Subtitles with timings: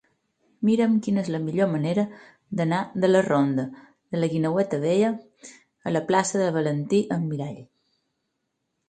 [0.67, 2.05] Mira'm quina és la millor manera
[2.61, 3.65] d'anar de la ronda
[4.15, 5.13] de la Guineueta Vella
[5.91, 7.61] a la plaça de Valentí Almirall.